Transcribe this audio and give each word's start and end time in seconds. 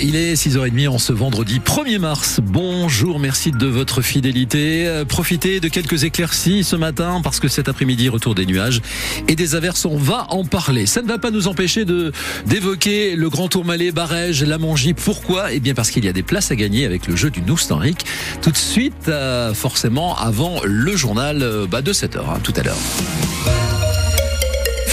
Il 0.00 0.16
est 0.16 0.34
6h30 0.34 0.88
en 0.88 0.98
ce 0.98 1.12
vendredi 1.12 1.60
1er 1.60 2.00
mars. 2.00 2.40
Bonjour, 2.42 3.20
merci 3.20 3.52
de 3.52 3.66
votre 3.66 4.02
fidélité. 4.02 4.86
Euh, 4.88 5.04
profitez 5.04 5.60
de 5.60 5.68
quelques 5.68 6.02
éclaircies 6.02 6.64
ce 6.64 6.74
matin 6.74 7.20
parce 7.22 7.38
que 7.38 7.46
cet 7.46 7.68
après-midi, 7.68 8.08
retour 8.08 8.34
des 8.34 8.46
nuages 8.46 8.80
et 9.28 9.36
des 9.36 9.54
averses, 9.54 9.84
on 9.84 9.96
va 9.96 10.26
en 10.30 10.44
parler. 10.44 10.86
Ça 10.86 11.02
ne 11.02 11.06
va 11.06 11.18
pas 11.18 11.30
nous 11.30 11.46
empêcher 11.46 11.84
de 11.84 12.10
d'évoquer 12.46 13.14
le 13.14 13.28
Grand 13.30 13.46
Tourmalet, 13.46 13.92
Barège, 13.92 14.42
la 14.42 14.58
Mongie. 14.58 14.92
Pourquoi? 14.92 15.52
Eh 15.52 15.60
bien 15.60 15.74
parce 15.74 15.92
qu'il 15.92 16.04
y 16.04 16.08
a 16.08 16.12
des 16.12 16.24
places 16.24 16.50
à 16.50 16.56
gagner 16.56 16.84
avec 16.84 17.06
le 17.06 17.14
jeu 17.14 17.30
du 17.30 17.40
Noustanric. 17.42 18.04
Tout 18.42 18.50
de 18.50 18.56
suite, 18.56 19.08
euh, 19.08 19.54
forcément, 19.54 20.16
avant 20.16 20.60
le 20.64 20.96
journal 20.96 21.44
euh, 21.44 21.66
bah, 21.68 21.80
de 21.80 21.92
7h, 21.92 22.18
hein, 22.18 22.40
tout 22.42 22.54
à 22.56 22.64
l'heure. 22.64 23.77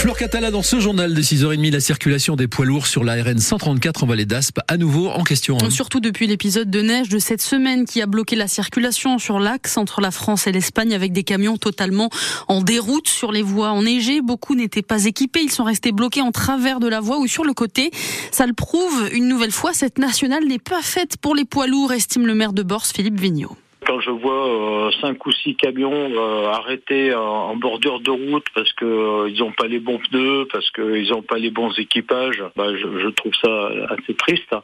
Flore 0.05 0.17
Catala 0.17 0.51
dans 0.51 0.61
ce 0.61 0.79
journal 0.79 1.15
de 1.15 1.21
6h30, 1.23 1.71
la 1.71 1.79
circulation 1.79 2.35
des 2.35 2.47
poids 2.47 2.63
lourds 2.63 2.85
sur 2.85 3.03
la 3.03 3.23
RN 3.23 3.39
134 3.39 4.03
en 4.03 4.05
vallée 4.05 4.25
d'Aspe, 4.25 4.59
à 4.67 4.77
nouveau 4.77 5.07
en 5.07 5.23
question. 5.23 5.57
Hein. 5.59 5.71
Surtout 5.71 5.99
depuis 5.99 6.27
l'épisode 6.27 6.69
de 6.69 6.79
neige 6.79 7.09
de 7.09 7.17
cette 7.17 7.41
semaine 7.41 7.85
qui 7.85 8.03
a 8.03 8.05
bloqué 8.05 8.35
la 8.35 8.47
circulation 8.47 9.17
sur 9.17 9.39
l'axe 9.39 9.77
entre 9.77 10.01
la 10.01 10.11
France 10.11 10.45
et 10.45 10.51
l'Espagne 10.51 10.93
avec 10.93 11.11
des 11.11 11.23
camions 11.23 11.57
totalement 11.57 12.11
en 12.47 12.61
déroute 12.61 13.09
sur 13.09 13.31
les 13.31 13.41
voies 13.41 13.71
enneigées. 13.71 14.21
Beaucoup 14.21 14.53
n'étaient 14.53 14.83
pas 14.83 15.05
équipés, 15.05 15.41
ils 15.41 15.51
sont 15.51 15.63
restés 15.63 15.91
bloqués 15.91 16.21
en 16.21 16.31
travers 16.31 16.79
de 16.79 16.87
la 16.87 16.99
voie 16.99 17.17
ou 17.17 17.25
sur 17.25 17.43
le 17.43 17.53
côté. 17.53 17.89
Ça 18.29 18.45
le 18.45 18.53
prouve 18.53 19.09
une 19.11 19.27
nouvelle 19.27 19.49
fois, 19.49 19.73
cette 19.73 19.97
nationale 19.97 20.45
n'est 20.45 20.59
pas 20.59 20.83
faite 20.83 21.17
pour 21.17 21.33
les 21.33 21.45
poids 21.45 21.65
lourds, 21.65 21.93
estime 21.93 22.27
le 22.27 22.35
maire 22.35 22.53
de 22.53 22.61
Borse, 22.61 22.91
Philippe 22.93 23.19
Vigneault. 23.19 23.57
Quand 23.85 23.99
je 23.99 24.09
vois 24.09 24.47
euh, 24.47 24.91
cinq 24.99 25.25
ou 25.27 25.31
six 25.31 25.55
camions 25.55 25.91
euh, 25.93 26.47
arrêtés 26.47 27.13
en, 27.13 27.55
bordure 27.55 27.99
de 27.99 28.09
route 28.09 28.45
parce 28.55 28.71
que 28.73 28.85
euh, 28.85 29.29
ils 29.29 29.39
n'ont 29.39 29.51
pas 29.51 29.67
les 29.67 29.79
bons 29.79 29.99
pneus, 29.99 30.47
parce 30.51 30.69
qu'ils 30.71 31.09
n'ont 31.11 31.21
pas 31.21 31.37
les 31.37 31.51
bons 31.51 31.71
équipages, 31.77 32.43
bah, 32.55 32.75
je, 32.75 33.09
trouve 33.09 33.33
ça 33.35 33.69
assez 33.89 34.15
triste. 34.15 34.55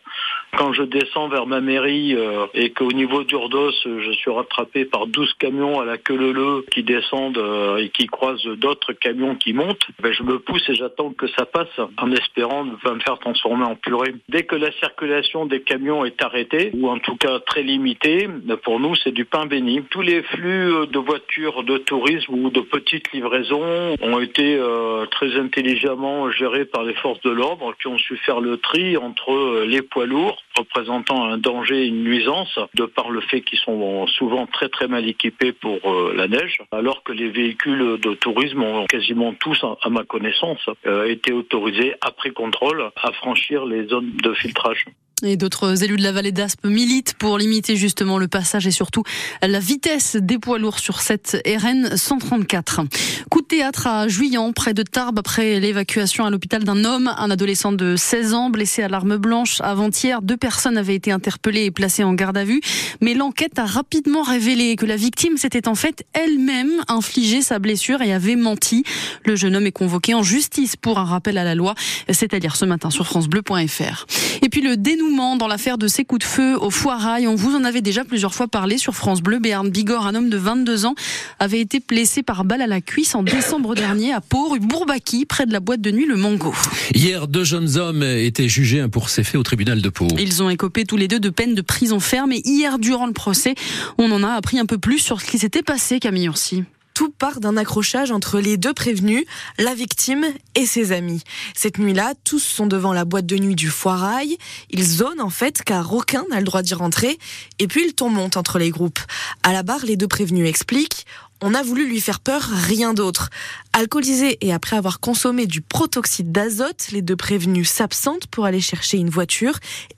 Quand 0.57 0.73
je 0.73 0.83
descends 0.83 1.27
vers 1.29 1.45
ma 1.45 1.61
mairie 1.61 2.15
et 2.53 2.71
qu'au 2.71 2.91
niveau 2.91 3.23
d'Urdos, 3.23 3.71
je 3.85 4.11
suis 4.11 4.31
rattrapé 4.31 4.83
par 4.83 5.07
12 5.07 5.33
camions 5.39 5.79
à 5.79 5.85
la 5.85 5.97
queue 5.97 6.17
leu 6.17 6.65
qui 6.71 6.83
descendent 6.83 7.41
et 7.79 7.89
qui 7.89 8.07
croisent 8.07 8.45
d'autres 8.57 8.93
camions 8.93 9.35
qui 9.35 9.53
montent, 9.53 9.87
ben, 10.01 10.11
je 10.11 10.23
me 10.23 10.39
pousse 10.39 10.67
et 10.69 10.75
j'attends 10.75 11.11
que 11.11 11.27
ça 11.27 11.45
passe 11.45 11.79
en 11.97 12.11
espérant 12.11 12.65
ne 12.65 12.75
pas 12.75 12.93
me 12.93 12.99
faire 12.99 13.19
transformer 13.19 13.63
en 13.63 13.75
purée. 13.75 14.13
Dès 14.27 14.43
que 14.43 14.55
la 14.55 14.71
circulation 14.73 15.45
des 15.45 15.61
camions 15.61 16.03
est 16.03 16.21
arrêtée, 16.21 16.71
ou 16.73 16.89
en 16.89 16.99
tout 16.99 17.15
cas 17.15 17.39
très 17.39 17.63
limitée, 17.63 18.27
pour 18.63 18.79
nous 18.79 18.95
c'est 18.95 19.10
du 19.11 19.25
pain 19.25 19.45
béni. 19.45 19.81
Tous 19.89 20.01
les 20.01 20.21
flux 20.23 20.73
euh, 20.73 20.85
de 20.85 20.99
voitures 20.99 21.63
de 21.63 21.77
tourisme 21.77 22.33
ou 22.33 22.49
de 22.49 22.61
petites 22.61 23.11
livraisons 23.11 23.95
ont 24.01 24.19
été 24.19 24.57
euh, 24.57 25.05
très 25.07 25.35
intelligemment 25.39 26.31
gérés 26.31 26.65
par 26.65 26.83
les 26.83 26.93
forces 26.95 27.21
de 27.21 27.29
l'ordre 27.29 27.73
qui 27.79 27.87
ont 27.87 27.97
su 27.97 28.17
faire 28.17 28.41
le 28.41 28.57
tri 28.57 28.97
entre 28.97 29.31
euh, 29.31 29.65
les 29.65 29.81
poids 29.81 30.05
lourds 30.05 30.37
représentant 30.57 31.25
un 31.25 31.37
danger 31.37 31.83
et 31.83 31.87
une 31.87 32.03
nuisance 32.03 32.59
de 32.75 32.85
par 32.85 33.09
le 33.09 33.21
fait 33.21 33.41
qu'ils 33.41 33.59
sont 33.59 34.05
souvent 34.07 34.45
très 34.47 34.69
très 34.69 34.87
mal 34.87 35.07
équipés 35.07 35.53
pour 35.53 35.79
la 36.13 36.27
neige, 36.27 36.59
alors 36.71 37.03
que 37.03 37.13
les 37.13 37.29
véhicules 37.29 37.97
de 37.99 38.13
tourisme 38.15 38.61
ont 38.61 38.85
quasiment 38.85 39.33
tous, 39.33 39.63
à 39.81 39.89
ma 39.89 40.03
connaissance, 40.03 40.59
été 41.07 41.31
autorisés 41.31 41.95
après 42.01 42.31
contrôle 42.31 42.91
à 43.01 43.11
franchir 43.13 43.65
les 43.65 43.87
zones 43.87 44.11
de 44.21 44.33
filtrage. 44.33 44.85
Et 45.23 45.37
d'autres 45.37 45.83
élus 45.83 45.97
de 45.97 46.03
la 46.03 46.11
vallée 46.11 46.31
d'Aspe 46.31 46.65
militent 46.65 47.13
pour 47.13 47.37
limiter 47.37 47.75
justement 47.75 48.17
le 48.17 48.27
passage 48.27 48.65
et 48.65 48.71
surtout 48.71 49.03
la 49.43 49.59
vitesse 49.59 50.15
des 50.15 50.39
poids 50.39 50.57
lourds 50.57 50.79
sur 50.79 50.99
cette 51.01 51.37
RN 51.45 51.95
134. 51.95 52.81
Coup 53.29 53.41
de 53.41 53.45
théâtre 53.45 53.85
à 53.85 54.07
Juillan, 54.07 54.51
près 54.51 54.73
de 54.73 54.81
Tarbes, 54.81 55.19
après 55.19 55.59
l'évacuation 55.59 56.25
à 56.25 56.31
l'hôpital 56.31 56.63
d'un 56.63 56.85
homme, 56.85 57.13
un 57.15 57.29
adolescent 57.29 57.71
de 57.71 57.95
16 57.95 58.33
ans 58.33 58.49
blessé 58.49 58.81
à 58.81 58.87
l'arme 58.87 59.17
blanche. 59.17 59.61
Avant-hier, 59.61 60.23
deux 60.23 60.37
personnes 60.37 60.77
avaient 60.77 60.95
été 60.95 61.11
interpellées 61.11 61.65
et 61.65 61.71
placées 61.71 62.03
en 62.03 62.13
garde 62.13 62.37
à 62.37 62.43
vue. 62.43 62.61
Mais 62.99 63.13
l'enquête 63.13 63.59
a 63.59 63.65
rapidement 63.65 64.23
révélé 64.23 64.75
que 64.75 64.87
la 64.87 64.95
victime 64.95 65.37
s'était 65.37 65.67
en 65.67 65.75
fait 65.75 66.03
elle-même 66.13 66.81
infligé 66.87 67.43
sa 67.43 67.59
blessure 67.59 68.01
et 68.01 68.11
avait 68.11 68.35
menti. 68.35 68.83
Le 69.25 69.35
jeune 69.35 69.55
homme 69.55 69.67
est 69.67 69.71
convoqué 69.71 70.15
en 70.15 70.23
justice 70.23 70.75
pour 70.75 70.97
un 70.97 71.05
rappel 71.05 71.37
à 71.37 71.43
la 71.43 71.53
loi, 71.53 71.75
c'est-à-dire 72.09 72.55
ce 72.55 72.65
matin 72.65 72.89
sur 72.89 73.05
francebleu.fr. 73.05 74.07
Et 74.41 74.49
puis 74.49 74.61
le 74.61 74.77
dénouement 74.77 75.10
dans 75.11 75.47
l'affaire 75.47 75.77
de 75.77 75.87
ces 75.87 76.05
coups 76.05 76.19
de 76.19 76.25
feu 76.25 76.57
au 76.57 76.69
Foirail. 76.69 77.27
On 77.27 77.35
vous 77.35 77.53
en 77.53 77.63
avait 77.65 77.81
déjà 77.81 78.05
plusieurs 78.05 78.33
fois 78.33 78.47
parlé 78.47 78.77
sur 78.77 78.95
France 78.95 79.21
Bleu. 79.21 79.39
Béarn 79.39 79.69
Bigorre, 79.69 80.07
un 80.07 80.15
homme 80.15 80.29
de 80.29 80.37
22 80.37 80.85
ans, 80.85 80.95
avait 81.37 81.59
été 81.59 81.81
blessé 81.85 82.23
par 82.23 82.45
balle 82.45 82.61
à 82.61 82.67
la 82.67 82.79
cuisse 82.79 83.13
en 83.13 83.21
décembre 83.21 83.75
dernier 83.75 84.13
à 84.13 84.21
Pau, 84.21 84.47
rue 84.49 84.59
Bourbaki, 84.59 85.25
près 85.25 85.45
de 85.45 85.51
la 85.51 85.59
boîte 85.59 85.81
de 85.81 85.91
nuit 85.91 86.05
Le 86.05 86.15
Mango. 86.15 86.53
Hier, 86.93 87.27
deux 87.27 87.43
jeunes 87.43 87.77
hommes 87.77 88.03
étaient 88.03 88.47
jugés 88.47 88.87
pour 88.87 89.09
ces 89.09 89.23
faits 89.23 89.35
au 89.35 89.43
tribunal 89.43 89.81
de 89.81 89.89
Pau. 89.89 90.07
Ils 90.17 90.41
ont 90.41 90.49
écopé 90.49 90.85
tous 90.85 90.97
les 90.97 91.09
deux 91.09 91.19
de 91.19 91.29
peine 91.29 91.55
de 91.55 91.61
prison 91.61 91.99
ferme 91.99 92.31
et 92.31 92.41
hier, 92.45 92.79
durant 92.79 93.05
le 93.05 93.13
procès, 93.13 93.55
on 93.97 94.11
en 94.11 94.23
a 94.23 94.31
appris 94.31 94.59
un 94.59 94.65
peu 94.65 94.77
plus 94.77 94.99
sur 94.99 95.19
ce 95.19 95.25
qui 95.25 95.37
s'était 95.37 95.63
passé, 95.63 95.99
Camille 95.99 96.25
Ursi. 96.25 96.63
Tout 97.01 97.09
part 97.09 97.39
d'un 97.39 97.57
accrochage 97.57 98.11
entre 98.11 98.39
les 98.39 98.57
deux 98.57 98.75
prévenus, 98.75 99.25
la 99.57 99.73
victime 99.73 100.23
et 100.53 100.67
ses 100.67 100.91
amis. 100.91 101.23
Cette 101.55 101.79
nuit-là, 101.79 102.13
tous 102.23 102.37
sont 102.37 102.67
devant 102.67 102.93
la 102.93 103.05
boîte 103.05 103.25
de 103.25 103.37
nuit 103.37 103.55
du 103.55 103.69
foirail. 103.69 104.37
Ils 104.69 104.85
zonent 104.85 105.19
en 105.19 105.31
fait 105.31 105.63
car 105.63 105.91
aucun 105.95 106.25
n'a 106.29 106.37
le 106.37 106.45
droit 106.45 106.61
d'y 106.61 106.75
rentrer. 106.75 107.17
Et 107.57 107.67
puis 107.67 107.87
le 107.87 107.91
ton 107.91 108.11
monte 108.11 108.37
entre 108.37 108.59
les 108.59 108.69
groupes. 108.69 108.99
À 109.41 109.51
la 109.51 109.63
barre, 109.63 109.83
les 109.83 109.97
deux 109.97 110.07
prévenus 110.07 110.47
expliquent 110.47 111.07
on 111.41 111.53
a 111.53 111.63
voulu 111.63 111.87
lui 111.87 111.99
faire 111.99 112.19
peur, 112.19 112.41
rien 112.41 112.93
d'autre. 112.93 113.29
Alcoolisés 113.73 114.37
et 114.41 114.53
après 114.53 114.75
avoir 114.75 114.99
consommé 114.99 115.47
du 115.47 115.61
protoxyde 115.61 116.31
d'azote, 116.31 116.87
les 116.91 117.01
deux 117.01 117.15
prévenus 117.15 117.69
s'absentent 117.69 118.27
pour 118.27 118.45
aller 118.45 118.61
chercher 118.61 118.97
une 118.97 119.09
voiture 119.09 119.57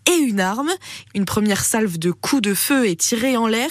et 0.09 0.15
une 0.15 0.39
arme. 0.39 0.71
Une 1.15 1.25
première 1.25 1.65
salve 1.65 1.97
de 1.97 2.11
coups 2.11 2.41
de 2.41 2.53
feu 2.53 2.87
est 2.87 2.99
tirée 2.99 3.35
en 3.35 3.47
l'air 3.47 3.69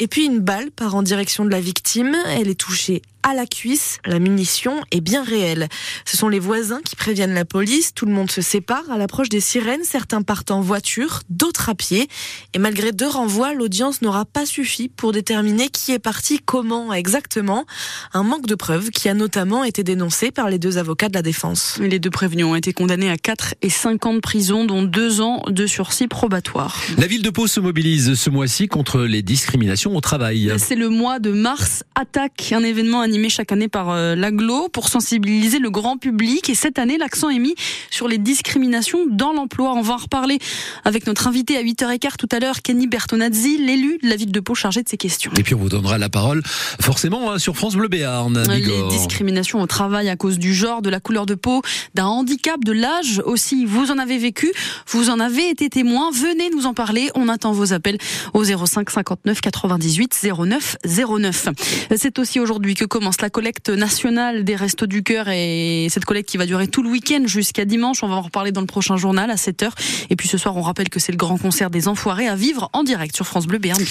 et 0.00 0.06
puis 0.06 0.26
une 0.26 0.40
balle 0.40 0.70
part 0.70 0.94
en 0.94 1.02
direction 1.02 1.44
de 1.44 1.50
la 1.50 1.60
victime. 1.60 2.14
Elle 2.28 2.48
est 2.48 2.60
touchée 2.60 3.02
à 3.24 3.34
la 3.34 3.46
cuisse. 3.46 3.98
La 4.04 4.20
munition 4.20 4.82
est 4.92 5.00
bien 5.00 5.24
réelle. 5.24 5.68
Ce 6.04 6.16
sont 6.16 6.28
les 6.28 6.38
voisins 6.38 6.80
qui 6.84 6.94
préviennent 6.94 7.34
la 7.34 7.44
police. 7.44 7.94
Tout 7.94 8.06
le 8.06 8.12
monde 8.12 8.30
se 8.30 8.42
sépare 8.42 8.88
à 8.90 8.98
l'approche 8.98 9.30
des 9.30 9.40
sirènes. 9.40 9.82
Certains 9.82 10.22
partent 10.22 10.50
en 10.50 10.60
voiture, 10.60 11.22
d'autres 11.30 11.70
à 11.70 11.74
pied. 11.74 12.08
Et 12.52 12.58
malgré 12.58 12.92
deux 12.92 13.08
renvois, 13.08 13.54
l'audience 13.54 14.02
n'aura 14.02 14.26
pas 14.26 14.46
suffi 14.46 14.88
pour 14.88 15.12
déterminer 15.12 15.68
qui 15.70 15.92
est 15.92 15.98
parti, 15.98 16.38
comment 16.44 16.92
exactement. 16.92 17.64
Un 18.12 18.22
manque 18.22 18.46
de 18.46 18.54
preuves 18.54 18.90
qui 18.90 19.08
a 19.08 19.14
notamment 19.14 19.64
été 19.64 19.82
dénoncé 19.82 20.30
par 20.30 20.50
les 20.50 20.58
deux 20.58 20.76
avocats 20.76 21.08
de 21.08 21.14
la 21.14 21.22
défense. 21.22 21.78
Les 21.80 21.98
deux 21.98 22.10
prévenus 22.10 22.44
ont 22.44 22.54
été 22.54 22.74
condamnés 22.74 23.10
à 23.10 23.16
4 23.16 23.54
et 23.62 23.70
5 23.70 24.06
ans 24.06 24.14
de 24.14 24.20
prison, 24.20 24.66
dont 24.66 24.82
2 24.82 25.22
ans 25.22 25.42
de 25.48 25.66
sursis 25.66 26.08
probatoire. 26.08 26.78
La 26.98 27.06
ville 27.06 27.22
de 27.22 27.30
Pau 27.30 27.46
se 27.46 27.60
mobilise 27.60 28.14
ce 28.14 28.28
mois-ci 28.28 28.68
contre 28.68 29.00
les 29.00 29.22
discriminations 29.22 29.96
au 29.96 30.00
travail. 30.02 30.52
C'est 30.58 30.76
le 30.76 30.90
mois 30.90 31.18
de 31.18 31.30
mars 31.30 31.84
Attaque, 31.94 32.52
un 32.52 32.62
événement 32.62 33.00
animé 33.14 33.28
chaque 33.28 33.52
année 33.52 33.68
par 33.68 33.90
euh, 33.90 34.16
l'aglo 34.16 34.68
pour 34.68 34.88
sensibiliser 34.88 35.60
le 35.60 35.70
grand 35.70 35.98
public. 35.98 36.50
Et 36.50 36.56
cette 36.56 36.80
année, 36.80 36.98
l'accent 36.98 37.30
est 37.30 37.38
mis 37.38 37.54
sur 37.88 38.08
les 38.08 38.18
discriminations 38.18 39.06
dans 39.08 39.32
l'emploi. 39.32 39.72
On 39.74 39.82
va 39.82 39.94
en 39.94 39.98
reparler 39.98 40.40
avec 40.84 41.06
notre 41.06 41.28
invité 41.28 41.56
à 41.56 41.62
8h15 41.62 42.16
tout 42.18 42.28
à 42.32 42.40
l'heure, 42.40 42.60
Kenny 42.60 42.88
Bertonazzi, 42.88 43.58
l'élu 43.58 43.98
de 44.02 44.08
la 44.08 44.16
ville 44.16 44.32
de 44.32 44.40
Pau 44.40 44.56
chargé 44.56 44.82
de 44.82 44.88
ces 44.88 44.96
questions. 44.96 45.30
Et 45.38 45.44
puis 45.44 45.54
on 45.54 45.58
vous 45.58 45.68
donnera 45.68 45.96
la 45.96 46.08
parole 46.08 46.42
forcément 46.80 47.30
hein, 47.30 47.38
sur 47.38 47.56
France 47.56 47.76
Bleu 47.76 47.86
Béarn. 47.86 48.36
Les 48.48 48.82
discriminations 48.90 49.60
au 49.60 49.66
travail 49.68 50.08
à 50.08 50.16
cause 50.16 50.40
du 50.40 50.52
genre, 50.52 50.82
de 50.82 50.90
la 50.90 50.98
couleur 50.98 51.24
de 51.24 51.36
peau, 51.36 51.62
d'un 51.94 52.06
handicap, 52.06 52.64
de 52.64 52.72
l'âge 52.72 53.22
aussi. 53.24 53.64
Vous 53.64 53.92
en 53.92 53.98
avez 53.98 54.18
vécu, 54.18 54.50
vous 54.88 55.08
en 55.08 55.20
avez 55.20 55.48
été 55.50 55.68
témoin. 55.70 56.10
Venez 56.10 56.50
nous 56.50 56.66
en 56.66 56.74
parler. 56.74 57.10
On 57.14 57.28
attend 57.28 57.52
vos 57.52 57.72
appels 57.72 57.98
au 58.32 58.42
05 58.42 58.90
59 58.90 59.40
98 59.40 60.26
09 60.36 60.76
09. 60.84 61.48
C'est 61.96 62.18
aussi 62.18 62.40
aujourd'hui 62.40 62.74
que 62.74 62.84
commence 62.84 63.03
la 63.20 63.30
collecte 63.30 63.70
nationale 63.70 64.44
des 64.44 64.56
Restos 64.56 64.86
du 64.86 65.02
Cœur 65.02 65.28
et 65.28 65.86
cette 65.90 66.04
collecte 66.04 66.28
qui 66.28 66.36
va 66.36 66.46
durer 66.46 66.68
tout 66.68 66.82
le 66.82 66.88
week-end 66.90 67.22
jusqu'à 67.26 67.64
dimanche. 67.64 68.02
On 68.02 68.08
va 68.08 68.14
en 68.14 68.22
reparler 68.22 68.52
dans 68.52 68.60
le 68.60 68.66
prochain 68.66 68.96
journal 68.96 69.30
à 69.30 69.34
7h. 69.34 69.70
Et 70.10 70.16
puis 70.16 70.28
ce 70.28 70.38
soir, 70.38 70.56
on 70.56 70.62
rappelle 70.62 70.88
que 70.88 70.98
c'est 70.98 71.12
le 71.12 71.18
grand 71.18 71.38
concert 71.38 71.70
des 71.70 71.88
Enfoirés 71.88 72.28
à 72.28 72.34
vivre 72.34 72.70
en 72.72 72.82
direct 72.82 73.14
sur 73.14 73.26
France 73.26 73.46
Bleu 73.46 73.58
Béarn 73.58 73.82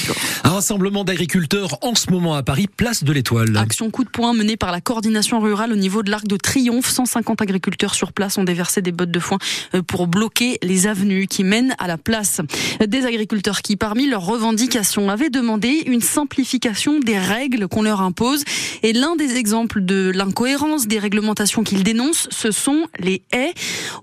Un 0.43 0.49
rassemblement 0.49 1.03
d'agriculteurs 1.03 1.77
en 1.81 1.95
ce 1.95 2.11
moment 2.11 2.35
à 2.35 2.43
Paris, 2.43 2.67
place 2.67 3.03
de 3.03 3.11
l'Étoile. 3.11 3.55
Action 3.57 3.91
coup 3.91 4.03
de 4.03 4.09
poing 4.09 4.33
menée 4.33 4.57
par 4.57 4.71
la 4.71 4.81
coordination 4.81 5.39
rurale 5.39 5.71
au 5.71 5.75
niveau 5.75 6.01
de 6.01 6.09
l'Arc 6.09 6.27
de 6.27 6.37
Triomphe. 6.37 6.89
150 6.89 7.41
agriculteurs 7.41 7.95
sur 7.95 8.13
place 8.13 8.37
ont 8.37 8.43
déversé 8.43 8.81
des 8.81 8.91
bottes 8.91 9.11
de 9.11 9.19
foin 9.19 9.37
euh, 9.73 9.81
pour 9.81 10.07
bloquer 10.07 10.57
les 10.63 10.87
avenues 10.87 11.27
qui 11.27 11.43
mènent 11.43 11.75
à 11.77 11.87
la 11.87 11.97
place. 11.97 12.41
Des 12.85 13.05
agriculteurs 13.05 13.61
qui, 13.61 13.75
parmi 13.75 14.07
leurs 14.07 14.25
revendications, 14.25 15.09
avaient 15.09 15.29
demandé 15.29 15.83
une 15.85 16.01
simplification 16.01 16.99
des 16.99 17.17
règles 17.17 17.67
qu'on 17.67 17.83
leur 17.83 18.01
impose. 18.01 18.43
Et 18.81 18.93
l'un 19.03 19.17
des 19.17 19.35
exemples 19.35 19.83
de 19.83 20.13
l'incohérence 20.15 20.87
des 20.87 20.97
réglementations 20.97 21.63
qu'ils 21.63 21.83
dénoncent, 21.83 22.29
ce 22.31 22.51
sont 22.51 22.87
les 22.99 23.21
haies. 23.33 23.53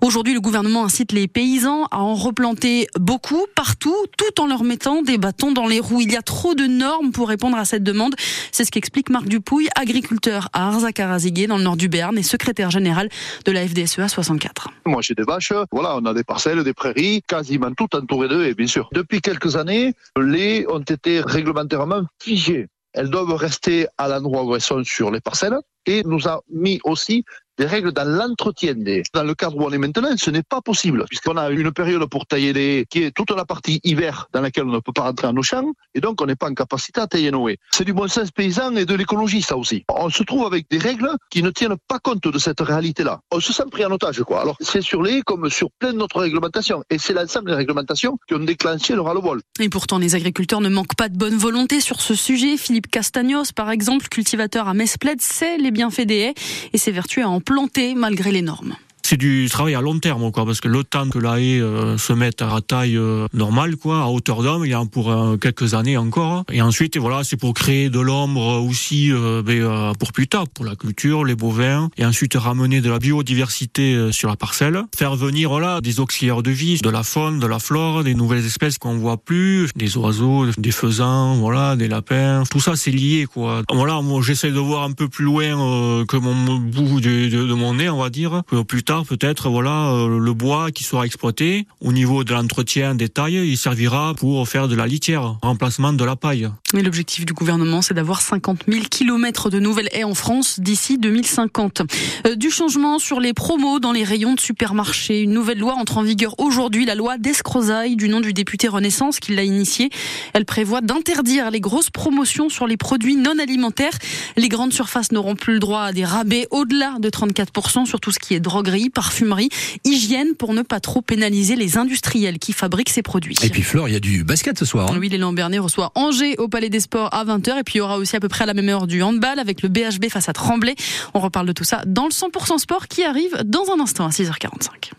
Aujourd'hui, 0.01 0.35
le 0.35 0.39
gouvernement 0.39 0.85
incite 0.85 1.11
les 1.11 1.27
paysans 1.27 1.85
à 1.85 2.01
en 2.01 2.13
replanter 2.13 2.85
beaucoup, 2.99 3.47
partout, 3.55 3.95
tout 4.15 4.39
en 4.39 4.45
leur 4.45 4.63
mettant 4.63 5.01
des 5.01 5.17
bâtons 5.17 5.53
dans 5.53 5.65
les 5.65 5.79
roues. 5.79 6.01
Il 6.01 6.11
y 6.11 6.17
a 6.17 6.21
trop 6.21 6.53
de 6.53 6.67
normes 6.67 7.11
pour 7.11 7.29
répondre 7.29 7.57
à 7.57 7.65
cette 7.65 7.81
demande. 7.81 8.13
C'est 8.51 8.63
ce 8.63 8.69
qu'explique 8.69 9.09
Marc 9.09 9.27
Dupouille, 9.27 9.69
agriculteur 9.75 10.49
à 10.53 10.67
Arzakaraz 10.67 11.19
Ziguet, 11.19 11.47
dans 11.47 11.57
le 11.57 11.63
nord 11.63 11.77
du 11.77 11.87
Béarn, 11.87 12.15
et 12.15 12.23
secrétaire 12.23 12.69
général 12.69 13.09
de 13.45 13.51
la 13.51 13.67
FDSEA 13.67 14.07
64. 14.07 14.69
Moi, 14.85 15.01
j'ai 15.01 15.15
des 15.15 15.23
vaches. 15.23 15.53
Voilà, 15.71 15.97
on 15.97 16.05
a 16.05 16.13
des 16.13 16.23
parcelles, 16.23 16.63
des 16.63 16.75
prairies, 16.75 17.23
quasiment 17.27 17.73
toutes 17.75 17.95
entourées 17.95 18.27
d'eux, 18.27 18.45
et 18.45 18.53
bien 18.53 18.67
sûr. 18.67 18.87
Depuis 18.93 19.19
quelques 19.19 19.55
années, 19.55 19.95
les 20.15 20.67
ont 20.69 20.77
été 20.77 21.21
réglementairement 21.21 22.03
figées. 22.19 22.67
Elles 22.93 23.09
doivent 23.09 23.33
rester 23.33 23.87
à 23.97 24.07
l'endroit 24.07 24.43
où 24.43 24.55
elles 24.55 24.61
sont 24.61 24.83
sur 24.83 25.11
les 25.11 25.21
parcelles. 25.21 25.57
Et 25.85 26.03
nous 26.03 26.27
a 26.27 26.41
mis 26.49 26.79
aussi 26.83 27.25
des 27.61 27.67
règles 27.67 27.91
dans 27.91 28.09
l'entretien 28.09 28.73
des. 28.73 29.03
Dans 29.13 29.23
le 29.23 29.35
cadre 29.35 29.55
où 29.55 29.63
on 29.63 29.71
est 29.71 29.77
maintenant, 29.77 30.09
ce 30.17 30.31
n'est 30.31 30.41
pas 30.41 30.61
possible, 30.61 31.05
puisqu'on 31.07 31.37
a 31.37 31.51
une 31.51 31.71
période 31.71 32.03
pour 32.07 32.25
tailler 32.25 32.53
les 32.53 32.87
qui 32.89 33.03
est 33.03 33.11
toute 33.11 33.29
la 33.29 33.45
partie 33.45 33.79
hiver 33.83 34.27
dans 34.33 34.41
laquelle 34.41 34.63
on 34.63 34.71
ne 34.71 34.79
peut 34.79 34.91
pas 34.91 35.03
rentrer 35.03 35.27
en 35.27 35.33
nos 35.33 35.43
champs, 35.43 35.71
et 35.93 36.01
donc 36.01 36.19
on 36.21 36.25
n'est 36.25 36.35
pas 36.35 36.49
en 36.49 36.55
capacité 36.55 37.01
à 37.01 37.05
tailler 37.05 37.29
nos 37.29 37.47
haies. 37.49 37.57
C'est 37.69 37.83
du 37.83 37.93
bon 37.93 38.07
sens 38.07 38.31
paysan 38.31 38.75
et 38.77 38.85
de 38.85 38.95
l'écologie, 38.95 39.43
ça 39.43 39.57
aussi. 39.57 39.83
On 39.89 40.09
se 40.09 40.23
trouve 40.23 40.47
avec 40.47 40.71
des 40.71 40.79
règles 40.79 41.11
qui 41.29 41.43
ne 41.43 41.51
tiennent 41.51 41.75
pas 41.87 41.99
compte 41.99 42.27
de 42.27 42.39
cette 42.39 42.61
réalité-là. 42.61 43.19
On 43.29 43.39
se 43.39 43.53
sent 43.53 43.65
pris 43.69 43.85
en 43.85 43.91
otage, 43.91 44.23
quoi. 44.23 44.41
Alors, 44.41 44.57
c'est 44.59 44.81
sur 44.81 45.03
les 45.03 45.21
comme 45.21 45.47
sur 45.51 45.69
plein 45.77 45.93
d'autres 45.93 46.21
réglementations, 46.21 46.83
et 46.89 46.97
c'est 46.97 47.13
l'ensemble 47.13 47.51
des 47.51 47.55
réglementations 47.55 48.17
qui 48.27 48.33
ont 48.33 48.39
déclenché 48.39 48.95
le 48.95 49.01
ras-le-bol. 49.01 49.39
Et 49.59 49.69
pourtant, 49.69 49.99
les 49.99 50.15
agriculteurs 50.15 50.61
ne 50.61 50.69
manquent 50.69 50.95
pas 50.95 51.09
de 51.09 51.17
bonne 51.17 51.37
volonté 51.37 51.79
sur 51.79 52.01
ce 52.01 52.15
sujet. 52.15 52.57
Philippe 52.57 52.87
Castagnos, 52.87 53.51
par 53.55 53.69
exemple, 53.69 54.07
cultivateur 54.07 54.67
à 54.67 54.73
Mespled, 54.73 55.21
sait 55.21 55.59
les 55.59 55.69
bienfaits 55.69 56.07
des 56.07 56.17
haies 56.17 56.33
et 56.73 56.79
s'évertue 56.79 57.21
à 57.21 57.29
en 57.29 57.39
planter 57.51 57.95
malgré 57.95 58.31
les 58.31 58.41
normes 58.41 58.77
c'est 59.11 59.17
du 59.17 59.49
travail 59.49 59.75
à 59.75 59.81
long 59.81 59.99
terme, 59.99 60.31
quoi, 60.31 60.45
parce 60.45 60.61
que 60.61 60.69
le 60.69 60.85
temps 60.85 61.09
que 61.09 61.19
la 61.19 61.37
haie 61.41 61.59
euh, 61.59 61.97
se 61.97 62.13
mette 62.13 62.41
à 62.41 62.61
taille 62.65 62.95
euh, 62.95 63.27
normale, 63.33 63.75
quoi, 63.75 64.03
à 64.03 64.05
hauteur 64.05 64.41
d'homme, 64.41 64.63
il 64.63 64.71
y 64.71 64.73
a 64.73 64.81
pour 64.85 65.11
euh, 65.11 65.35
quelques 65.35 65.73
années 65.73 65.97
encore. 65.97 66.45
Et 66.49 66.61
ensuite, 66.61 66.95
voilà, 66.95 67.25
c'est 67.25 67.35
pour 67.35 67.53
créer 67.53 67.89
de 67.89 67.99
l'ombre 67.99 68.61
aussi, 68.61 69.11
ben, 69.11 69.91
pour 69.99 70.13
plus 70.13 70.29
tard, 70.29 70.47
pour 70.47 70.63
la 70.63 70.77
culture, 70.77 71.25
les 71.25 71.35
bovins, 71.35 71.89
et 71.97 72.05
ensuite 72.05 72.35
ramener 72.35 72.79
de 72.79 72.89
la 72.89 72.99
biodiversité 72.99 74.13
sur 74.13 74.29
la 74.29 74.37
parcelle, 74.37 74.81
faire 74.95 75.17
venir 75.17 75.49
voilà 75.49 75.81
des 75.81 75.99
auxiliaires 75.99 76.41
de 76.41 76.51
vie, 76.51 76.79
de 76.81 76.89
la 76.89 77.03
faune, 77.03 77.39
de 77.39 77.47
la 77.47 77.59
flore, 77.59 78.05
des 78.05 78.13
nouvelles 78.13 78.45
espèces 78.45 78.77
qu'on 78.77 78.95
voit 78.95 79.17
plus, 79.17 79.71
des 79.75 79.97
oiseaux, 79.97 80.45
des 80.57 80.71
faisans, 80.71 81.35
voilà, 81.35 81.75
des 81.75 81.89
lapins, 81.89 82.43
tout 82.49 82.61
ça 82.61 82.77
c'est 82.77 82.91
lié, 82.91 83.27
quoi. 83.31 83.63
Voilà, 83.69 84.01
moi 84.01 84.21
j'essaie 84.21 84.51
de 84.51 84.59
voir 84.59 84.83
un 84.83 84.93
peu 84.93 85.09
plus 85.09 85.25
loin 85.25 86.05
que 86.05 86.15
mon 86.15 86.57
bout 86.59 87.01
de, 87.01 87.27
de, 87.27 87.45
de 87.45 87.53
mon 87.53 87.73
nez, 87.73 87.89
on 87.89 87.97
va 87.97 88.09
dire, 88.09 88.43
plus 88.67 88.83
tard 88.83 89.00
peut-être 89.03 89.49
voilà 89.49 89.91
euh, 89.91 90.19
le 90.19 90.33
bois 90.33 90.71
qui 90.71 90.83
sera 90.83 91.05
exploité 91.05 91.65
au 91.81 91.93
niveau 91.93 92.23
de 92.23 92.33
l'entretien 92.33 92.95
des 92.95 93.09
tailles, 93.09 93.47
il 93.47 93.57
servira 93.57 94.13
pour 94.15 94.47
faire 94.47 94.67
de 94.67 94.75
la 94.75 94.87
litière, 94.87 95.37
remplacement 95.41 95.93
de 95.93 96.03
la 96.03 96.15
paille. 96.15 96.49
Mais 96.73 96.83
l'objectif 96.83 97.25
du 97.25 97.33
gouvernement, 97.33 97.81
c'est 97.81 97.93
d'avoir 97.93 98.21
50 98.21 98.63
000 98.67 98.85
kilomètres 98.89 99.49
de 99.49 99.59
nouvelles 99.59 99.89
haies 99.91 100.03
en 100.03 100.13
France 100.13 100.59
d'ici 100.59 100.97
2050. 100.97 101.81
Euh, 102.27 102.35
du 102.35 102.49
changement 102.49 102.99
sur 102.99 103.19
les 103.19 103.33
promos 103.33 103.79
dans 103.79 103.91
les 103.91 104.03
rayons 104.03 104.35
de 104.35 104.39
supermarchés. 104.39 105.21
Une 105.21 105.31
nouvelle 105.31 105.59
loi 105.59 105.73
entre 105.73 105.97
en 105.97 106.03
vigueur 106.03 106.35
aujourd'hui, 106.39 106.85
la 106.85 106.95
loi 106.95 107.17
d'Escrozaille, 107.17 107.95
du 107.95 108.07
nom 108.09 108.21
du 108.21 108.33
député 108.33 108.67
Renaissance 108.67 109.19
qui 109.19 109.33
l'a 109.35 109.43
initiée. 109.43 109.89
Elle 110.33 110.45
prévoit 110.45 110.81
d'interdire 110.81 111.51
les 111.51 111.59
grosses 111.59 111.89
promotions 111.89 112.49
sur 112.49 112.67
les 112.67 112.77
produits 112.77 113.15
non 113.15 113.37
alimentaires. 113.39 113.97
Les 114.37 114.49
grandes 114.49 114.73
surfaces 114.73 115.11
n'auront 115.11 115.35
plus 115.35 115.53
le 115.53 115.59
droit 115.59 115.81
à 115.81 115.93
des 115.93 116.05
rabais 116.05 116.47
au-delà 116.51 116.95
de 116.99 117.09
34% 117.09 117.85
sur 117.85 117.99
tout 117.99 118.11
ce 118.11 118.19
qui 118.19 118.33
est 118.33 118.39
droguerie, 118.39 118.89
parfumerie, 118.91 119.49
hygiène 119.83 120.35
pour 120.35 120.53
ne 120.53 120.61
pas 120.61 120.79
trop 120.79 121.01
pénaliser 121.01 121.55
les 121.55 121.77
industriels 121.77 122.39
qui 122.39 122.53
fabriquent 122.53 122.89
ces 122.89 123.01
produits. 123.01 123.35
Et 123.43 123.49
puis 123.49 123.63
Flore, 123.63 123.89
il 123.89 123.93
y 123.93 123.97
a 123.97 123.99
du 123.99 124.23
basket 124.23 124.57
ce 124.57 124.65
soir. 124.65 124.91
Hein. 124.91 124.97
Oui, 124.99 125.09
l'élan 125.09 125.33
Bernet 125.33 125.59
reçoit 125.59 125.91
Angers 125.95 126.35
au 126.37 126.47
Palais 126.47 126.69
des 126.69 126.79
Sports 126.79 127.13
à 127.13 127.25
20h 127.25 127.59
et 127.59 127.63
puis 127.63 127.75
il 127.75 127.77
y 127.79 127.81
aura 127.81 127.97
aussi 127.97 128.15
à 128.15 128.19
peu 128.19 128.27
près 128.27 128.43
à 128.43 128.47
la 128.47 128.53
même 128.53 128.69
heure 128.69 128.87
du 128.87 129.01
handball 129.01 129.39
avec 129.39 129.61
le 129.61 129.69
BHB 129.69 130.09
face 130.09 130.29
à 130.29 130.33
Tremblay. 130.33 130.75
On 131.13 131.19
reparle 131.19 131.47
de 131.47 131.53
tout 131.53 131.63
ça 131.63 131.81
dans 131.85 132.05
le 132.05 132.11
100% 132.11 132.59
sport 132.59 132.87
qui 132.87 133.03
arrive 133.03 133.41
dans 133.45 133.65
un 133.75 133.79
instant 133.79 134.05
à 134.05 134.09
6h45. 134.09 134.91